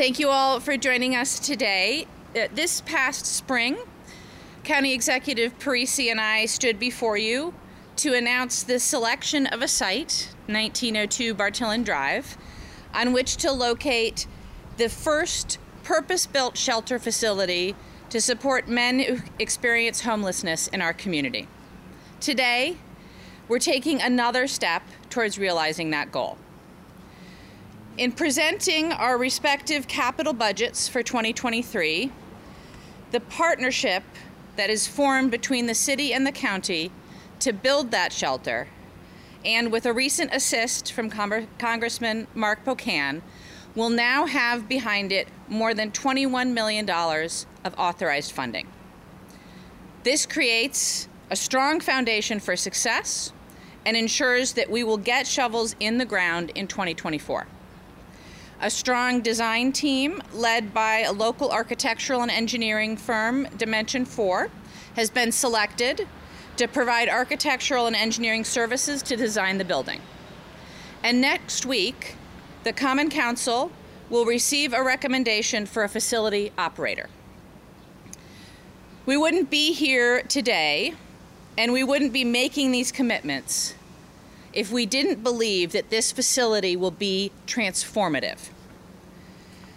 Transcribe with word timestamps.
Thank 0.00 0.18
you 0.18 0.30
all 0.30 0.60
for 0.60 0.78
joining 0.78 1.14
us 1.14 1.38
today. 1.38 2.06
Uh, 2.34 2.48
this 2.54 2.80
past 2.80 3.26
spring, 3.26 3.76
County 4.64 4.94
Executive 4.94 5.58
Parisi 5.58 6.10
and 6.10 6.18
I 6.18 6.46
stood 6.46 6.78
before 6.78 7.18
you 7.18 7.52
to 7.96 8.14
announce 8.14 8.62
the 8.62 8.80
selection 8.80 9.46
of 9.48 9.60
a 9.60 9.68
site, 9.68 10.34
1902 10.46 11.34
Bartillon 11.34 11.84
Drive, 11.84 12.38
on 12.94 13.12
which 13.12 13.36
to 13.36 13.52
locate 13.52 14.26
the 14.78 14.88
first 14.88 15.58
purpose 15.82 16.24
built 16.24 16.56
shelter 16.56 16.98
facility 16.98 17.76
to 18.08 18.22
support 18.22 18.68
men 18.68 19.00
who 19.00 19.18
experience 19.38 20.00
homelessness 20.00 20.66
in 20.68 20.80
our 20.80 20.94
community. 20.94 21.46
Today, 22.20 22.78
we're 23.48 23.58
taking 23.58 24.00
another 24.00 24.46
step 24.46 24.82
towards 25.10 25.38
realizing 25.38 25.90
that 25.90 26.10
goal. 26.10 26.38
In 28.00 28.12
presenting 28.12 28.92
our 28.92 29.18
respective 29.18 29.86
capital 29.86 30.32
budgets 30.32 30.88
for 30.88 31.02
2023, 31.02 32.10
the 33.10 33.20
partnership 33.20 34.02
that 34.56 34.70
is 34.70 34.86
formed 34.86 35.30
between 35.30 35.66
the 35.66 35.74
city 35.74 36.14
and 36.14 36.26
the 36.26 36.32
county 36.32 36.92
to 37.40 37.52
build 37.52 37.90
that 37.90 38.10
shelter, 38.10 38.68
and 39.44 39.70
with 39.70 39.84
a 39.84 39.92
recent 39.92 40.32
assist 40.32 40.90
from 40.94 41.10
Congressman 41.10 42.26
Mark 42.34 42.64
Pocan, 42.64 43.20
will 43.74 43.90
now 43.90 44.24
have 44.24 44.66
behind 44.66 45.12
it 45.12 45.28
more 45.46 45.74
than 45.74 45.92
$21 45.92 46.54
million 46.54 46.88
of 46.88 47.74
authorized 47.76 48.32
funding. 48.32 48.66
This 50.04 50.24
creates 50.24 51.06
a 51.28 51.36
strong 51.36 51.80
foundation 51.80 52.40
for 52.40 52.56
success 52.56 53.34
and 53.84 53.94
ensures 53.94 54.54
that 54.54 54.70
we 54.70 54.84
will 54.84 54.96
get 54.96 55.26
shovels 55.26 55.76
in 55.80 55.98
the 55.98 56.06
ground 56.06 56.50
in 56.54 56.66
2024. 56.66 57.46
A 58.62 58.68
strong 58.68 59.22
design 59.22 59.72
team 59.72 60.20
led 60.34 60.74
by 60.74 60.98
a 60.98 61.12
local 61.12 61.50
architectural 61.50 62.20
and 62.20 62.30
engineering 62.30 62.94
firm, 62.94 63.48
Dimension 63.56 64.04
4, 64.04 64.50
has 64.96 65.08
been 65.08 65.32
selected 65.32 66.06
to 66.58 66.68
provide 66.68 67.08
architectural 67.08 67.86
and 67.86 67.96
engineering 67.96 68.44
services 68.44 69.02
to 69.04 69.16
design 69.16 69.56
the 69.56 69.64
building. 69.64 70.02
And 71.02 71.22
next 71.22 71.64
week, 71.64 72.16
the 72.64 72.74
Common 72.74 73.08
Council 73.08 73.72
will 74.10 74.26
receive 74.26 74.74
a 74.74 74.82
recommendation 74.82 75.64
for 75.64 75.82
a 75.82 75.88
facility 75.88 76.52
operator. 76.58 77.08
We 79.06 79.16
wouldn't 79.16 79.48
be 79.48 79.72
here 79.72 80.20
today 80.20 80.92
and 81.56 81.72
we 81.72 81.82
wouldn't 81.82 82.12
be 82.12 82.24
making 82.24 82.72
these 82.72 82.92
commitments 82.92 83.74
if 84.52 84.70
we 84.70 84.86
didn't 84.86 85.22
believe 85.22 85.72
that 85.72 85.90
this 85.90 86.12
facility 86.12 86.76
will 86.76 86.90
be 86.90 87.30
transformative. 87.46 88.50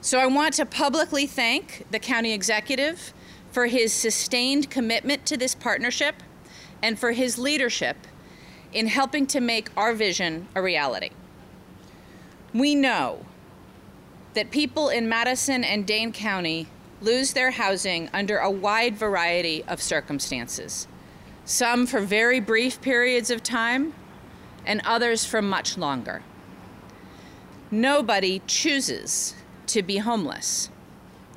So 0.00 0.18
I 0.18 0.26
want 0.26 0.54
to 0.54 0.66
publicly 0.66 1.26
thank 1.26 1.86
the 1.90 1.98
county 1.98 2.32
executive 2.32 3.12
for 3.50 3.66
his 3.66 3.92
sustained 3.92 4.70
commitment 4.70 5.26
to 5.26 5.36
this 5.36 5.54
partnership 5.54 6.16
and 6.82 6.98
for 6.98 7.12
his 7.12 7.38
leadership 7.38 7.96
in 8.72 8.86
helping 8.86 9.26
to 9.26 9.40
make 9.40 9.70
our 9.76 9.94
vision 9.94 10.46
a 10.54 10.62
reality. 10.62 11.10
We 12.52 12.74
know 12.74 13.24
that 14.34 14.50
people 14.50 14.88
in 14.88 15.08
Madison 15.08 15.64
and 15.64 15.86
Dane 15.86 16.12
County 16.12 16.68
lose 17.00 17.32
their 17.32 17.52
housing 17.52 18.08
under 18.12 18.38
a 18.38 18.50
wide 18.50 18.96
variety 18.96 19.64
of 19.64 19.80
circumstances, 19.80 20.86
some 21.44 21.86
for 21.86 22.00
very 22.00 22.40
brief 22.40 22.80
periods 22.80 23.30
of 23.30 23.42
time, 23.42 23.94
and 24.68 24.82
others 24.84 25.24
for 25.24 25.42
much 25.42 25.78
longer. 25.78 26.22
Nobody 27.70 28.42
chooses 28.46 29.34
to 29.66 29.82
be 29.82 29.96
homeless. 29.96 30.70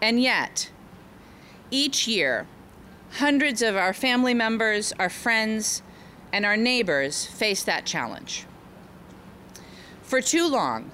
And 0.00 0.22
yet, 0.22 0.70
each 1.70 2.06
year, 2.06 2.46
hundreds 3.14 3.62
of 3.62 3.76
our 3.76 3.94
family 3.94 4.34
members, 4.34 4.92
our 4.98 5.08
friends, 5.08 5.82
and 6.32 6.44
our 6.44 6.56
neighbors 6.56 7.24
face 7.24 7.62
that 7.64 7.86
challenge. 7.86 8.44
For 10.02 10.20
too 10.20 10.46
long, 10.46 10.90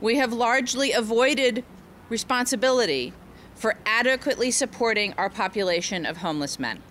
we 0.00 0.16
have 0.16 0.32
largely 0.32 0.92
avoided 0.92 1.62
responsibility 2.08 3.12
for 3.54 3.76
adequately 3.84 4.50
supporting 4.50 5.12
our 5.14 5.28
population 5.28 6.06
of 6.06 6.18
homeless 6.18 6.58
men. 6.58 6.82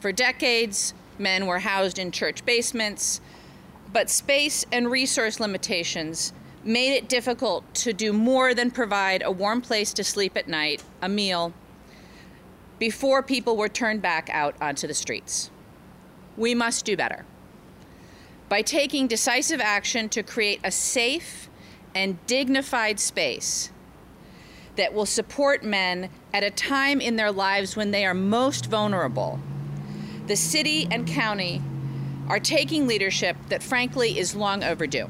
For 0.00 0.12
decades, 0.12 0.94
men 1.18 1.46
were 1.46 1.60
housed 1.60 1.98
in 1.98 2.10
church 2.12 2.44
basements, 2.44 3.20
but 3.94 4.10
space 4.10 4.66
and 4.72 4.90
resource 4.90 5.38
limitations 5.38 6.32
made 6.64 6.92
it 6.92 7.08
difficult 7.08 7.62
to 7.74 7.92
do 7.92 8.12
more 8.12 8.52
than 8.52 8.70
provide 8.70 9.22
a 9.22 9.30
warm 9.30 9.60
place 9.60 9.92
to 9.92 10.02
sleep 10.02 10.36
at 10.36 10.48
night, 10.48 10.82
a 11.00 11.08
meal, 11.08 11.54
before 12.80 13.22
people 13.22 13.56
were 13.56 13.68
turned 13.68 14.02
back 14.02 14.28
out 14.30 14.56
onto 14.60 14.88
the 14.88 14.94
streets. 14.94 15.48
We 16.36 16.56
must 16.56 16.84
do 16.84 16.96
better. 16.96 17.24
By 18.48 18.62
taking 18.62 19.06
decisive 19.06 19.60
action 19.60 20.08
to 20.08 20.24
create 20.24 20.60
a 20.64 20.72
safe 20.72 21.48
and 21.94 22.18
dignified 22.26 22.98
space 22.98 23.70
that 24.74 24.92
will 24.92 25.06
support 25.06 25.62
men 25.62 26.10
at 26.32 26.42
a 26.42 26.50
time 26.50 27.00
in 27.00 27.14
their 27.14 27.30
lives 27.30 27.76
when 27.76 27.92
they 27.92 28.04
are 28.04 28.14
most 28.14 28.66
vulnerable, 28.66 29.38
the 30.26 30.34
city 30.34 30.88
and 30.90 31.06
county 31.06 31.62
are 32.28 32.40
taking 32.40 32.86
leadership 32.86 33.36
that 33.48 33.62
frankly 33.62 34.18
is 34.18 34.34
long 34.34 34.64
overdue. 34.64 35.08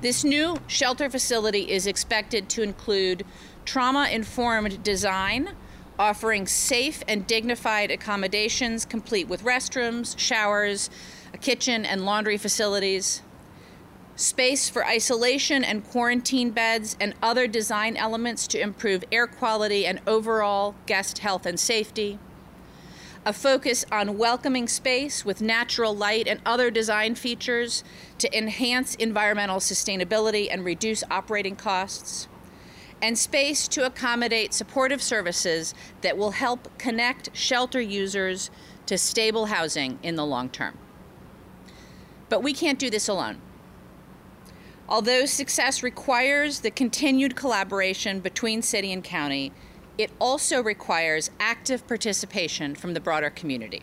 This 0.00 0.24
new 0.24 0.58
shelter 0.66 1.10
facility 1.10 1.70
is 1.70 1.86
expected 1.86 2.48
to 2.50 2.62
include 2.62 3.24
trauma 3.64 4.08
informed 4.10 4.82
design, 4.82 5.50
offering 5.98 6.46
safe 6.46 7.02
and 7.08 7.26
dignified 7.26 7.90
accommodations 7.90 8.84
complete 8.84 9.28
with 9.28 9.42
restrooms, 9.42 10.16
showers, 10.18 10.88
a 11.34 11.38
kitchen, 11.38 11.84
and 11.84 12.04
laundry 12.04 12.36
facilities, 12.36 13.22
space 14.14 14.68
for 14.68 14.86
isolation 14.86 15.64
and 15.64 15.84
quarantine 15.88 16.50
beds, 16.50 16.96
and 17.00 17.14
other 17.22 17.46
design 17.46 17.96
elements 17.96 18.46
to 18.46 18.60
improve 18.60 19.04
air 19.10 19.26
quality 19.26 19.84
and 19.84 20.00
overall 20.06 20.74
guest 20.86 21.18
health 21.18 21.44
and 21.44 21.58
safety 21.58 22.18
a 23.24 23.32
focus 23.32 23.84
on 23.90 24.18
welcoming 24.18 24.68
space 24.68 25.24
with 25.24 25.40
natural 25.40 25.94
light 25.94 26.26
and 26.26 26.40
other 26.46 26.70
design 26.70 27.14
features 27.14 27.84
to 28.18 28.36
enhance 28.36 28.94
environmental 28.94 29.58
sustainability 29.58 30.48
and 30.50 30.64
reduce 30.64 31.04
operating 31.10 31.56
costs, 31.56 32.28
and 33.00 33.18
space 33.18 33.68
to 33.68 33.86
accommodate 33.86 34.52
supportive 34.52 35.02
services 35.02 35.74
that 36.00 36.16
will 36.16 36.32
help 36.32 36.76
connect 36.78 37.34
shelter 37.36 37.80
users 37.80 38.50
to 38.86 38.98
stable 38.98 39.46
housing 39.46 39.98
in 40.02 40.16
the 40.16 40.26
long 40.26 40.48
term. 40.48 40.76
But 42.28 42.42
we 42.42 42.52
can't 42.52 42.78
do 42.78 42.90
this 42.90 43.08
alone. 43.08 43.40
Although 44.88 45.26
success 45.26 45.82
requires 45.82 46.60
the 46.60 46.70
continued 46.70 47.36
collaboration 47.36 48.20
between 48.20 48.62
city 48.62 48.90
and 48.90 49.04
county, 49.04 49.52
it 49.98 50.12
also 50.20 50.62
requires 50.62 51.30
active 51.40 51.86
participation 51.88 52.76
from 52.76 52.94
the 52.94 53.00
broader 53.00 53.28
community. 53.28 53.82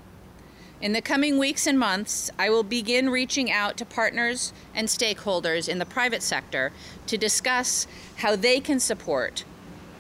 In 0.82 0.94
the 0.94 1.02
coming 1.02 1.38
weeks 1.38 1.68
and 1.68 1.78
months, 1.78 2.32
I 2.40 2.50
will 2.50 2.64
begin 2.64 3.10
reaching 3.10 3.52
out 3.52 3.78
to 3.78 3.86
partners 3.86 4.54
and 4.74 4.88
stakeholders 4.88 5.68
in 5.68 5.78
the 5.80 5.86
private 5.86 6.24
sector 6.24 6.72
to 7.08 7.18
discuss 7.18 7.86
how 8.18 8.36
they 8.36 8.60
can 8.60 8.80
support 8.80 9.44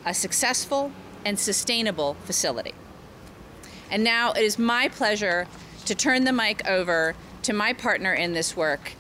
a 0.06 0.14
successful 0.14 0.92
and 1.26 1.40
sustainable 1.40 2.16
facility. 2.26 2.74
And 3.92 4.04
now 4.04 4.32
it 4.32 4.42
is 4.42 4.60
my 4.60 4.88
pleasure 4.90 5.48
to 5.86 5.96
turn 5.96 6.24
the 6.24 6.34
mic 6.34 6.68
over 6.68 7.16
to 7.44 7.54
my 7.54 7.74
partner 7.74 8.14
in 8.14 8.34
this 8.34 8.56
work, 8.56 8.94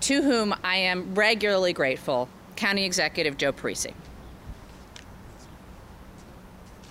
to 0.00 0.22
whom 0.22 0.54
I 0.62 0.76
am 0.76 1.14
regularly 1.14 1.72
grateful, 1.72 2.28
County 2.56 2.84
Executive 2.84 3.36
Joe 3.36 3.52
Parisi. 3.52 3.94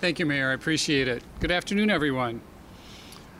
Thank 0.00 0.20
you, 0.20 0.26
Mayor. 0.26 0.50
I 0.50 0.52
appreciate 0.52 1.08
it. 1.08 1.24
Good 1.40 1.50
afternoon, 1.50 1.90
everyone. 1.90 2.40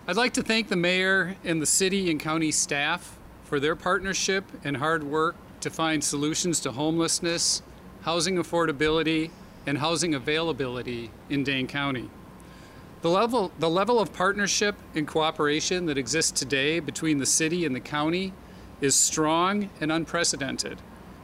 I'd 0.09 0.17
like 0.17 0.33
to 0.33 0.43
thank 0.43 0.69
the 0.69 0.75
Mayor 0.75 1.37
and 1.45 1.63
the 1.63 1.67
City 1.67 2.11
and 2.11 2.19
County 2.19 2.51
staff 2.51 3.17
for 3.45 3.61
their 3.61 3.77
partnership 3.77 4.45
and 4.65 4.79
hard 4.79 5.05
work 5.05 5.37
to 5.61 5.71
find 5.71 6.03
solutions 6.03 6.59
to 6.61 6.73
homelessness, 6.73 7.63
housing 8.03 8.39
affordability, 8.39 9.31
and 9.67 9.79
housing 9.79 10.17
availability 10.17 11.13
in 11.31 11.45
Dane 11.45 11.69
County. 11.69 12.11
The 13.03 13.11
level, 13.11 13.53
the 13.61 13.71
level 13.71 14.01
of 14.01 14.13
partnership 14.13 14.75
and 14.97 15.07
cooperation 15.07 15.87
that 15.87 15.97
exists 15.97 16.33
today 16.33 16.81
between 16.81 17.19
the 17.19 17.27
city 17.27 17.67
and 17.67 17.77
the 17.77 17.81
county 17.81 18.33
is 18.81 18.97
strong 18.97 19.71
and 19.81 19.93
unprecedented. 19.93 20.79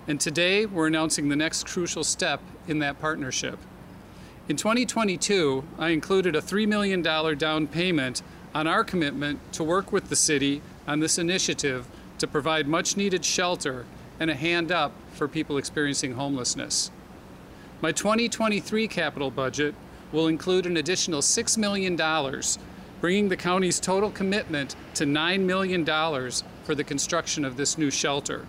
And 0.06 0.20
today 0.20 0.64
we're 0.64 0.86
announcing 0.86 1.28
the 1.28 1.34
next 1.34 1.66
crucial 1.66 2.04
step 2.04 2.40
in 2.68 2.78
that 2.78 3.00
partnership. 3.00 3.58
In 4.46 4.56
2022, 4.56 5.64
I 5.78 5.88
included 5.88 6.36
a 6.36 6.42
$3 6.42 6.68
million 6.68 7.00
down 7.00 7.66
payment 7.66 8.22
on 8.54 8.66
our 8.66 8.84
commitment 8.84 9.40
to 9.54 9.64
work 9.64 9.90
with 9.90 10.10
the 10.10 10.16
city 10.16 10.60
on 10.86 11.00
this 11.00 11.16
initiative 11.16 11.86
to 12.18 12.26
provide 12.26 12.68
much 12.68 12.94
needed 12.94 13.24
shelter 13.24 13.86
and 14.20 14.30
a 14.30 14.34
hand 14.34 14.70
up 14.70 14.92
for 15.14 15.28
people 15.28 15.56
experiencing 15.56 16.12
homelessness. 16.12 16.90
My 17.80 17.90
2023 17.90 18.86
capital 18.86 19.30
budget 19.30 19.74
will 20.12 20.28
include 20.28 20.66
an 20.66 20.76
additional 20.76 21.22
$6 21.22 21.56
million, 21.56 21.96
bringing 23.00 23.30
the 23.30 23.38
county's 23.38 23.80
total 23.80 24.10
commitment 24.10 24.76
to 24.92 25.06
$9 25.06 25.40
million 25.40 25.86
for 26.64 26.74
the 26.74 26.84
construction 26.84 27.46
of 27.46 27.56
this 27.56 27.78
new 27.78 27.90
shelter. 27.90 28.44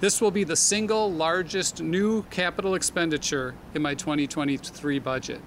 This 0.00 0.20
will 0.20 0.30
be 0.30 0.44
the 0.44 0.56
single 0.56 1.10
largest 1.10 1.80
new 1.80 2.24
capital 2.24 2.74
expenditure 2.74 3.54
in 3.74 3.82
my 3.82 3.94
2023 3.94 4.98
budget. 4.98 5.40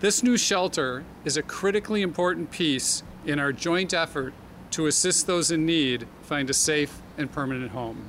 This 0.00 0.22
new 0.22 0.36
shelter 0.36 1.04
is 1.24 1.36
a 1.36 1.42
critically 1.42 2.02
important 2.02 2.50
piece 2.50 3.02
in 3.24 3.38
our 3.38 3.52
joint 3.52 3.92
effort 3.92 4.32
to 4.72 4.86
assist 4.86 5.26
those 5.26 5.50
in 5.50 5.64
need 5.66 6.06
find 6.22 6.50
a 6.50 6.54
safe 6.54 7.00
and 7.16 7.30
permanent 7.30 7.72
home. 7.72 8.08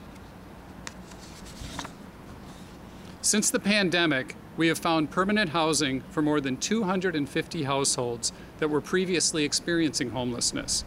Since 3.21 3.49
the 3.49 3.59
pandemic, 3.59 4.35
we 4.55 4.67
have 4.69 4.79
found 4.79 5.11
permanent 5.11 5.49
housing 5.51 6.01
for 6.09 6.21
more 6.21 6.41
than 6.41 6.57
250 6.57 7.63
households 7.63 8.31
that 8.59 8.69
were 8.69 8.81
previously 8.81 9.43
experiencing 9.43 10.11
homelessness. 10.11 10.83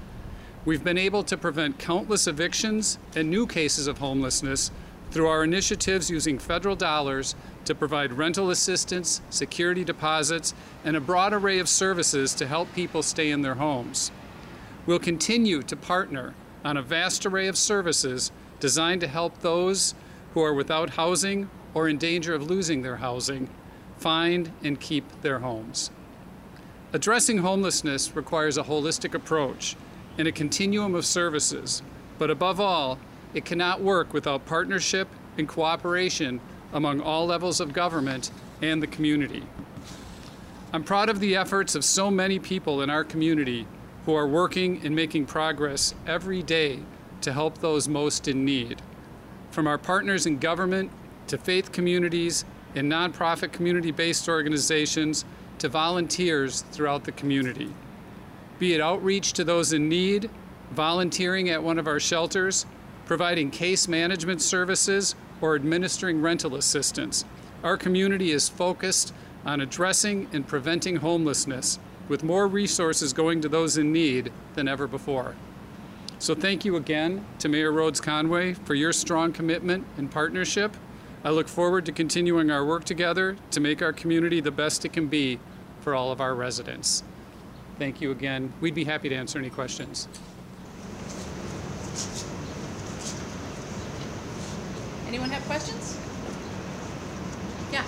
We've 0.66 0.84
been 0.84 0.98
able 0.98 1.22
to 1.24 1.38
prevent 1.38 1.78
countless 1.78 2.26
evictions 2.26 2.98
and 3.16 3.30
new 3.30 3.46
cases 3.46 3.86
of 3.86 3.96
homelessness 3.96 4.70
through 5.10 5.26
our 5.26 5.42
initiatives 5.42 6.10
using 6.10 6.38
federal 6.38 6.76
dollars 6.76 7.34
to 7.64 7.74
provide 7.74 8.12
rental 8.12 8.50
assistance, 8.50 9.22
security 9.30 9.84
deposits, 9.84 10.52
and 10.84 10.96
a 10.96 11.00
broad 11.00 11.32
array 11.32 11.60
of 11.60 11.68
services 11.68 12.34
to 12.34 12.46
help 12.46 12.72
people 12.74 13.02
stay 13.02 13.30
in 13.30 13.40
their 13.40 13.54
homes. 13.54 14.10
We'll 14.84 14.98
continue 14.98 15.62
to 15.62 15.76
partner 15.76 16.34
on 16.62 16.76
a 16.76 16.82
vast 16.82 17.24
array 17.24 17.46
of 17.46 17.56
services 17.56 18.30
designed 18.60 19.00
to 19.00 19.08
help 19.08 19.40
those 19.40 19.94
who 20.34 20.42
are 20.42 20.52
without 20.52 20.90
housing 20.90 21.48
or 21.72 21.88
in 21.88 21.96
danger 21.96 22.34
of 22.34 22.50
losing 22.50 22.82
their 22.82 22.96
housing 22.96 23.48
find 23.96 24.52
and 24.62 24.78
keep 24.78 25.22
their 25.22 25.38
homes. 25.38 25.90
Addressing 26.92 27.38
homelessness 27.38 28.14
requires 28.14 28.58
a 28.58 28.64
holistic 28.64 29.14
approach 29.14 29.76
and 30.20 30.28
a 30.28 30.32
continuum 30.32 30.94
of 30.94 31.06
services, 31.06 31.82
but 32.18 32.30
above 32.30 32.60
all, 32.60 32.98
it 33.32 33.46
cannot 33.46 33.80
work 33.80 34.12
without 34.12 34.44
partnership 34.44 35.08
and 35.38 35.48
cooperation 35.48 36.38
among 36.74 37.00
all 37.00 37.24
levels 37.24 37.58
of 37.58 37.72
government 37.72 38.30
and 38.60 38.82
the 38.82 38.86
community. 38.86 39.42
I'm 40.74 40.84
proud 40.84 41.08
of 41.08 41.20
the 41.20 41.36
efforts 41.36 41.74
of 41.74 41.86
so 41.86 42.10
many 42.10 42.38
people 42.38 42.82
in 42.82 42.90
our 42.90 43.02
community 43.02 43.66
who 44.04 44.14
are 44.14 44.26
working 44.26 44.82
and 44.84 44.94
making 44.94 45.24
progress 45.24 45.94
every 46.06 46.42
day 46.42 46.80
to 47.22 47.32
help 47.32 47.56
those 47.56 47.88
most 47.88 48.28
in 48.28 48.44
need. 48.44 48.82
From 49.50 49.66
our 49.66 49.78
partners 49.78 50.26
in 50.26 50.36
government 50.36 50.90
to 51.28 51.38
faith 51.38 51.72
communities 51.72 52.44
and 52.74 52.92
nonprofit 52.92 53.52
community 53.52 53.90
based 53.90 54.28
organizations 54.28 55.24
to 55.60 55.70
volunteers 55.70 56.60
throughout 56.72 57.04
the 57.04 57.12
community. 57.12 57.72
Be 58.60 58.74
it 58.74 58.80
outreach 58.80 59.32
to 59.32 59.42
those 59.42 59.72
in 59.72 59.88
need, 59.88 60.28
volunteering 60.70 61.48
at 61.48 61.62
one 61.62 61.78
of 61.78 61.88
our 61.88 61.98
shelters, 61.98 62.66
providing 63.06 63.50
case 63.50 63.88
management 63.88 64.42
services, 64.42 65.14
or 65.40 65.54
administering 65.54 66.20
rental 66.20 66.54
assistance. 66.54 67.24
Our 67.64 67.78
community 67.78 68.32
is 68.32 68.50
focused 68.50 69.14
on 69.46 69.62
addressing 69.62 70.28
and 70.34 70.46
preventing 70.46 70.96
homelessness 70.96 71.78
with 72.06 72.22
more 72.22 72.46
resources 72.46 73.14
going 73.14 73.40
to 73.40 73.48
those 73.48 73.78
in 73.78 73.92
need 73.92 74.30
than 74.54 74.68
ever 74.68 74.86
before. 74.86 75.36
So 76.18 76.34
thank 76.34 76.66
you 76.66 76.76
again 76.76 77.24
to 77.38 77.48
Mayor 77.48 77.72
Rhodes 77.72 78.00
Conway 78.02 78.52
for 78.52 78.74
your 78.74 78.92
strong 78.92 79.32
commitment 79.32 79.86
and 79.96 80.10
partnership. 80.10 80.76
I 81.24 81.30
look 81.30 81.48
forward 81.48 81.86
to 81.86 81.92
continuing 81.92 82.50
our 82.50 82.66
work 82.66 82.84
together 82.84 83.38
to 83.52 83.60
make 83.60 83.80
our 83.80 83.94
community 83.94 84.40
the 84.40 84.50
best 84.50 84.84
it 84.84 84.92
can 84.92 85.06
be 85.06 85.40
for 85.80 85.94
all 85.94 86.12
of 86.12 86.20
our 86.20 86.34
residents. 86.34 87.02
Thank 87.80 88.02
you 88.02 88.10
again. 88.10 88.52
We'd 88.60 88.74
be 88.74 88.84
happy 88.84 89.08
to 89.08 89.14
answer 89.14 89.38
any 89.38 89.48
questions. 89.48 90.06
Anyone 95.08 95.30
have 95.30 95.42
questions? 95.46 95.96
Yeah. 97.72 97.84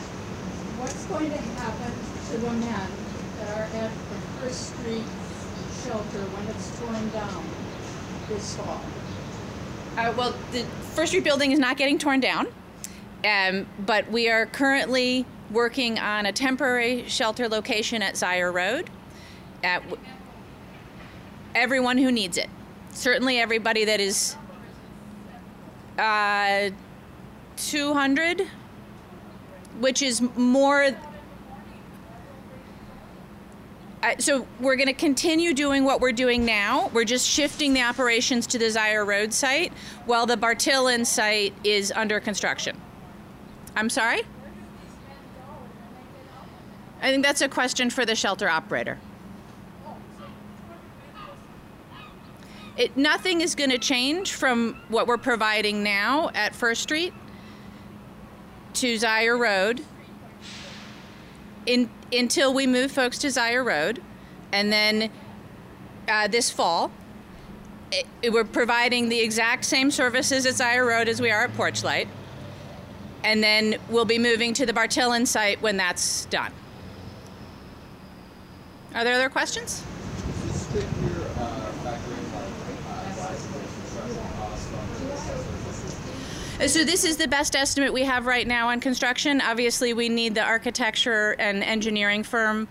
What's 0.81 1.05
going 1.05 1.31
to 1.31 1.37
happen 1.37 1.93
to 2.31 2.39
the 2.39 2.53
men 2.53 2.91
that 3.37 3.49
are 3.55 3.65
at 3.65 3.91
the 3.93 4.41
First 4.41 4.71
Street 4.71 5.05
shelter 5.85 6.25
when 6.25 6.57
it's 6.57 6.81
torn 6.81 7.11
down 7.11 7.45
this 8.29 8.57
fall? 8.57 8.81
Uh, 9.99 10.15
well, 10.17 10.35
the 10.53 10.65
First 10.95 11.11
Street 11.11 11.25
building 11.25 11.53
is 11.53 11.59
not 11.59 11.77
getting 11.77 11.99
torn 11.99 12.19
down, 12.19 12.47
um, 13.27 13.67
but 13.85 14.11
we 14.11 14.31
are 14.31 14.47
currently 14.47 15.27
working 15.51 15.99
on 15.99 16.25
a 16.25 16.33
temporary 16.33 17.07
shelter 17.09 17.47
location 17.47 18.01
at 18.01 18.15
Zeier 18.15 18.51
Road. 18.51 18.89
At 19.63 19.83
everyone 21.55 21.99
who 21.99 22.11
needs 22.11 22.37
it, 22.37 22.49
certainly 22.91 23.39
everybody 23.39 23.85
that 23.85 24.01
is 24.01 24.37
uh, 25.99 26.71
200, 27.57 28.49
which 29.79 30.03
is 30.03 30.21
more. 30.37 30.91
Uh, 34.03 34.15
so 34.19 34.47
we're 34.59 34.75
going 34.75 34.89
to 34.89 34.93
continue 34.93 35.55
doing 35.55 35.85
what 35.85 36.01
we're 36.01 36.11
doing 36.11 36.45
now. 36.45 36.91
We're 36.93 37.05
just 37.05 37.29
shifting 37.29 37.73
the 37.73 37.83
operations 37.83 38.49
to 38.49 38.59
the 38.59 38.65
Zeier 38.65 39.07
Road 39.07 39.33
site 39.33 39.73
while 40.07 40.27
the 40.27 40.37
Bartillon 40.37 41.07
site 41.07 41.55
is 41.63 41.93
under 41.95 42.19
construction. 42.19 42.81
I'm 43.77 43.89
sorry? 43.89 44.23
I 47.01 47.11
think 47.11 47.25
that's 47.25 47.41
a 47.41 47.49
question 47.49 47.91
for 47.91 48.05
the 48.05 48.17
shelter 48.17 48.49
operator. 48.49 48.99
It, 52.77 52.97
nothing 52.97 53.41
is 53.43 53.55
going 53.55 53.71
to 53.71 53.79
change 53.79 54.33
from 54.33 54.81
what 54.89 55.07
we're 55.07 55.19
providing 55.19 55.83
now 55.83 56.31
at 56.35 56.55
First 56.55 56.83
Street 56.83 57.13
to 58.75 58.95
Zeier 58.97 59.39
Road 59.39 59.85
in, 61.67 61.91
until 62.13 62.55
we 62.55 62.67
move 62.67 62.91
folks 62.91 63.19
to 63.19 63.27
Zeier 63.29 63.65
Road. 63.65 64.03
And 64.53 64.73
then 64.73 65.11
uh, 66.09 66.29
this 66.29 66.51
fall, 66.51 66.91
it, 67.91 68.07
it- 68.23 68.33
we're 68.33 68.45
providing 68.45 69.09
the 69.11 69.21
exact 69.21 69.65
same 69.67 69.91
services 69.91 70.47
at 70.47 70.55
Zeier 70.55 70.87
Road 70.87 71.09
as 71.09 71.21
we 71.21 71.31
are 71.31 71.45
at 71.45 71.53
Porchlight. 71.53 72.09
And 73.23 73.43
then 73.43 73.77
we'll 73.89 74.05
be 74.07 74.19
moving 74.19 74.55
to 74.55 74.67
the 74.67 74.73
Bartillon 74.73 75.27
site 75.27 75.61
when 75.63 75.77
that's 75.77 76.25
done. 76.27 76.53
Are 78.95 79.05
there 79.05 79.15
other 79.15 79.29
questions? 79.31 79.83
Does 79.83 80.43
this 80.45 80.67
fit 80.67 80.85
your 81.03 81.23
uh, 81.23 81.73
factoring 81.85 82.27
like 82.35 82.51
uh, 82.89 83.23
rise 83.23 83.47
in 83.47 83.53
construction 83.53 84.27
costs 84.37 84.67
from 84.67 85.07
the 85.07 85.13
assessors? 85.15 86.52
Uh, 86.52 86.52
So 86.69 86.85
this 86.85 87.05
is 87.05 87.17
the 87.17 87.27
best 87.27 87.57
estimate 87.57 87.93
we 87.93 88.05
have 88.05 88.25
right 88.25 88.47
now 88.47 88.69
on 88.69 88.79
construction. 88.79 89.41
Obviously, 89.41 89.95
we 89.95 90.09
need 90.09 90.37
the 90.37 90.43
architecture 90.43 91.35
and 91.41 91.61
engineering 91.63 92.23
firm 92.23 92.69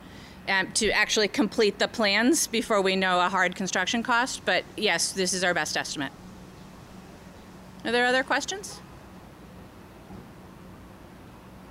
um, 0.48 0.72
to 0.74 0.92
actually 0.92 1.28
complete 1.28 1.78
the 1.78 1.90
plans 1.90 2.48
before 2.48 2.82
we 2.82 2.96
know 2.96 3.20
a 3.20 3.28
hard 3.28 3.54
construction 3.54 4.02
cost. 4.02 4.46
But 4.46 4.64
yes, 4.78 5.12
this 5.12 5.34
is 5.34 5.44
our 5.44 5.54
best 5.54 5.76
estimate. 5.76 6.14
Are 7.84 7.92
there 7.92 8.06
other 8.06 8.24
questions? 8.24 8.80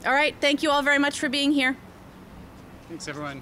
All 0.05 0.12
right. 0.12 0.35
Thank 0.43 0.62
you 0.62 0.71
all 0.71 0.83
very 0.83 0.99
much 0.99 1.19
for 1.19 1.31
being 1.31 1.53
here. 1.53 1.75
Thanks, 2.89 3.09
everyone. 3.09 3.41